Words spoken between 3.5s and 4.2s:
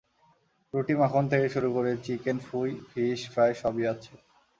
সবই আছে।